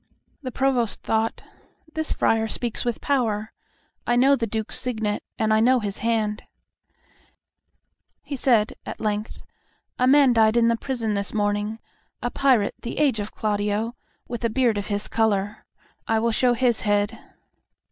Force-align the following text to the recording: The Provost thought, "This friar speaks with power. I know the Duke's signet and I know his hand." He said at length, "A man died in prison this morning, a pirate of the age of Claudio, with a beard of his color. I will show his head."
The 0.41 0.51
Provost 0.51 1.03
thought, 1.03 1.43
"This 1.93 2.11
friar 2.11 2.47
speaks 2.47 2.83
with 2.83 3.01
power. 3.01 3.53
I 4.07 4.15
know 4.15 4.35
the 4.35 4.47
Duke's 4.47 4.79
signet 4.79 5.21
and 5.37 5.53
I 5.53 5.59
know 5.59 5.79
his 5.79 5.99
hand." 5.99 6.41
He 8.23 8.35
said 8.35 8.73
at 8.83 8.99
length, 8.99 9.43
"A 9.99 10.07
man 10.07 10.33
died 10.33 10.57
in 10.57 10.75
prison 10.77 11.13
this 11.13 11.35
morning, 11.35 11.77
a 12.19 12.31
pirate 12.31 12.73
of 12.79 12.81
the 12.81 12.97
age 12.97 13.19
of 13.19 13.35
Claudio, 13.35 13.93
with 14.27 14.43
a 14.43 14.49
beard 14.49 14.79
of 14.79 14.87
his 14.87 15.07
color. 15.07 15.67
I 16.07 16.17
will 16.17 16.31
show 16.31 16.53
his 16.53 16.81
head." 16.81 17.19